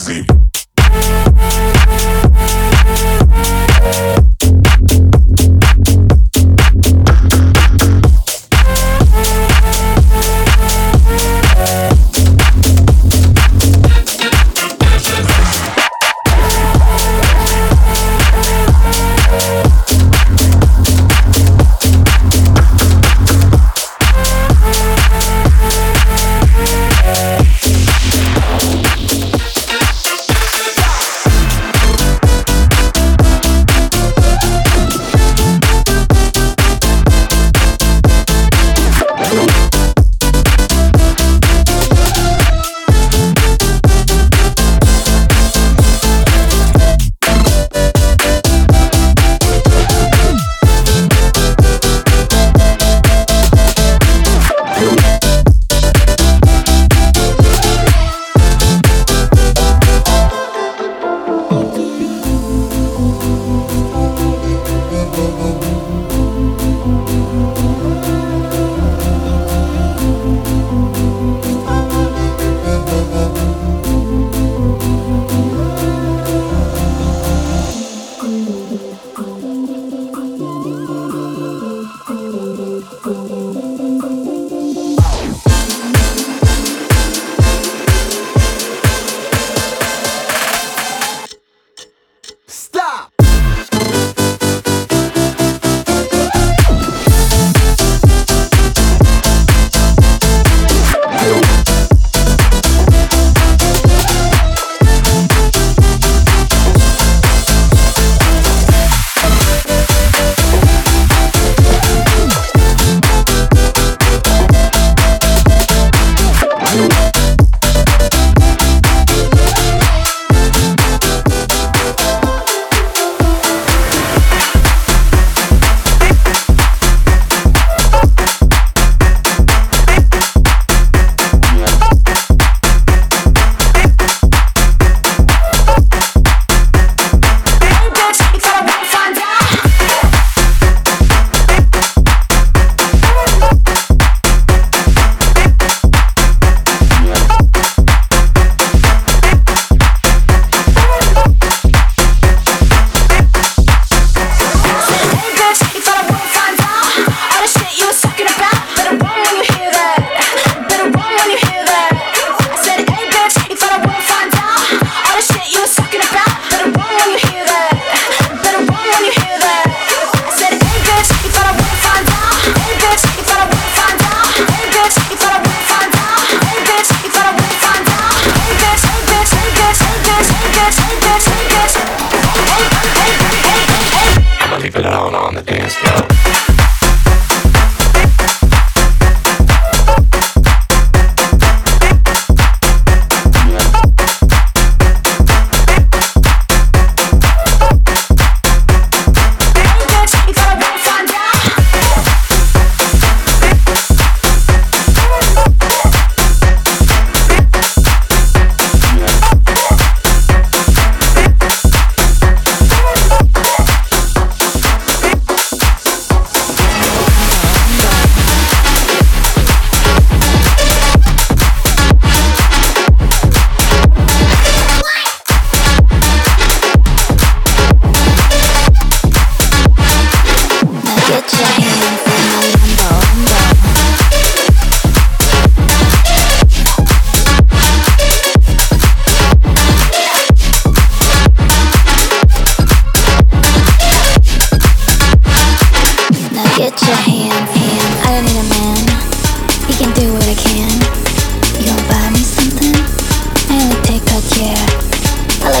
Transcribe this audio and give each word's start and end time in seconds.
crazy. 0.00 0.39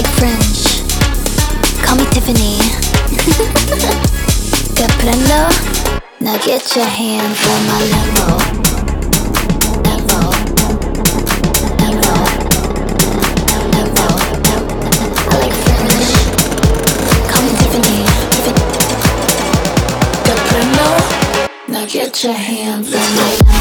like 0.00 0.12
French. 0.14 0.80
Call 1.84 1.96
me 1.96 2.04
Tiffany. 2.06 2.56
Te 4.74 4.86
prendo. 4.98 5.40
Now 6.20 6.38
get 6.38 6.74
your 6.74 6.86
hands 6.86 7.46
on 7.46 7.66
my 7.66 7.80
level. 7.92 8.40
I 15.28 15.30
like 15.38 15.54
Call 17.30 17.42
me 17.42 17.50
Tiffany. 17.60 18.00
Now 21.68 21.84
get 21.86 22.24
your 22.24 22.32
hands 22.32 22.94
on 22.94 23.16
my. 23.16 23.59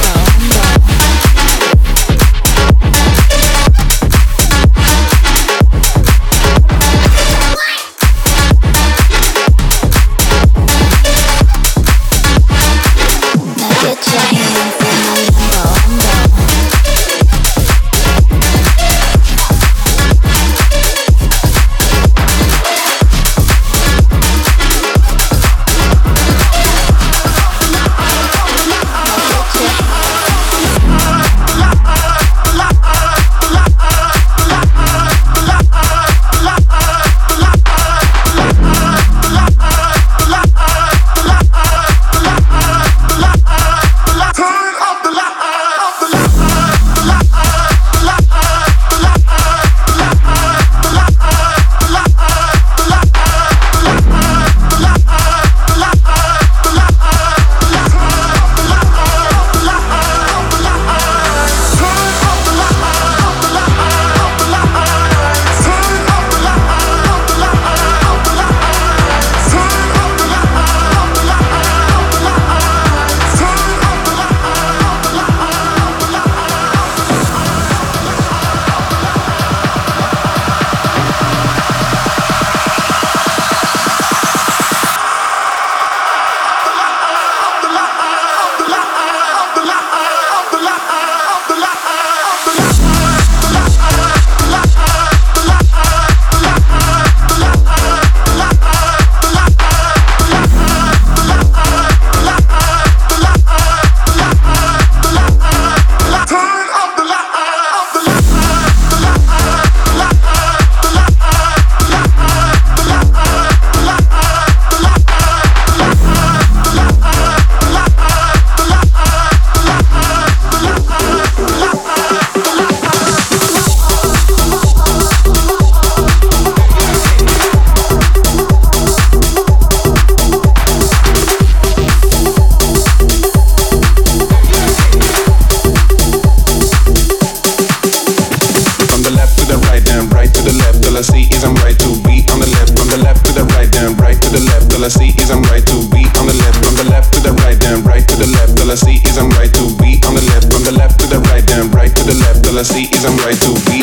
jealousy 152.59 152.93
isn't 152.93 153.17
right 153.23 153.39
to 153.39 153.53
be. 153.71 153.78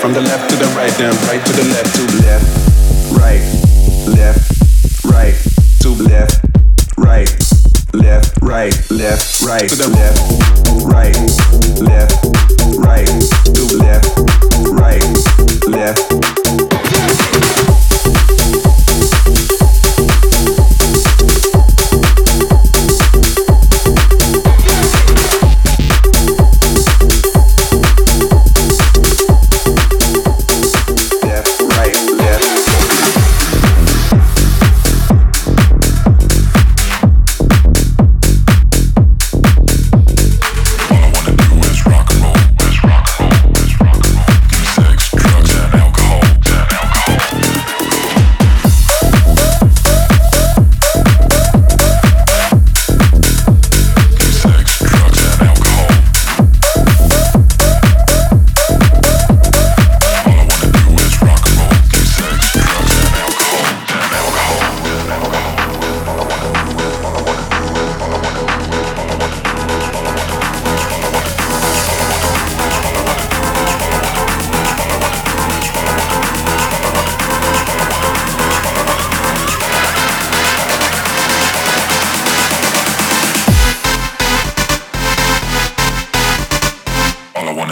From 0.00 0.12
the 0.12 0.20
left 0.20 0.48
to 0.50 0.56
the 0.56 0.66
right, 0.76 0.92
then 0.92 1.12
right 1.26 1.44
to 1.44 1.52
the 1.54 1.64
left, 1.74 1.94
to 1.96 2.02
left, 2.22 2.46
right, 3.18 3.42
left, 4.06 5.04
right, 5.04 5.34
to 5.80 5.90
left, 5.90 6.40
right, 6.96 7.28
left, 7.92 8.40
right, 8.40 8.90
left, 8.90 9.42
right, 9.42 9.68
to 9.68 9.74
the 9.74 9.88
left, 9.88 10.22
right, 10.86 11.16
left, 11.82 12.14
right, 12.78 13.08
to 13.56 13.64
left, 13.76 14.16
right, 14.70 15.02
left. 15.66 16.37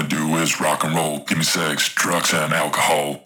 do 0.06 0.36
is 0.36 0.60
rock 0.60 0.84
and 0.84 0.94
roll. 0.94 1.18
Give 1.20 1.38
me 1.38 1.44
sex, 1.44 1.92
drugs, 1.94 2.32
and 2.32 2.52
alcohol. 2.52 3.20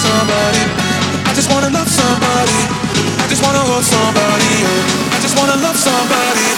somebody. 0.00 0.64
I 1.28 1.32
just 1.34 1.50
wanna 1.52 1.70
love 1.70 1.88
somebody. 1.88 2.58
I 3.20 3.26
just 3.28 3.42
wanna 3.44 3.60
hold 3.60 3.84
somebody. 3.84 4.52
I 5.12 5.18
just 5.20 5.36
wanna 5.36 5.56
love 5.60 5.76
somebody. 5.76 6.48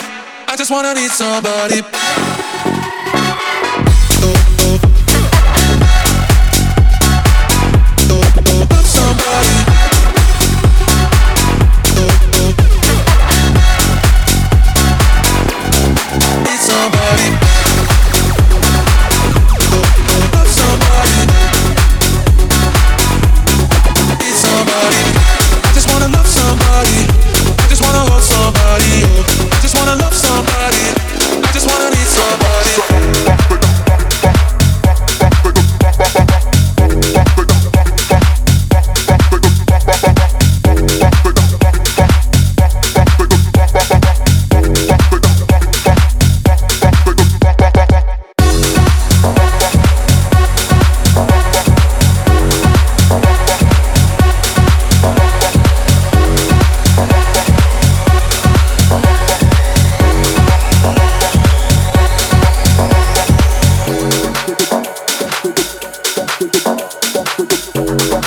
I 0.47 0.55
just 0.57 0.71
wanna 0.71 0.95
need 0.95 1.11
somebody. 1.11 1.83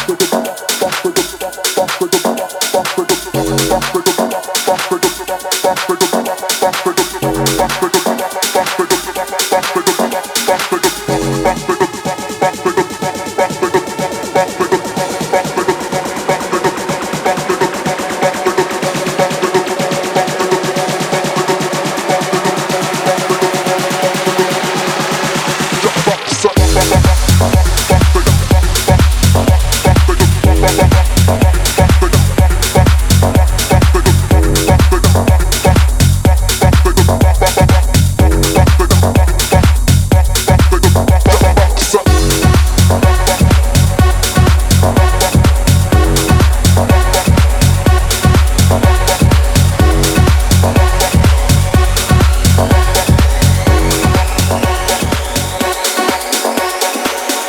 Thank 0.08 0.34
you. 0.34 0.45